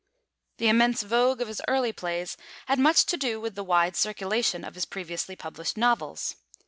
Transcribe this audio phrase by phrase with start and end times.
[0.57, 4.63] The immense vogue of his early plays had much to do with the wide circulation
[4.63, 6.37] of his previously published novels.